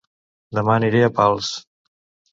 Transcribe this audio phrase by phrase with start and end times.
[0.59, 1.53] Dema aniré a Pals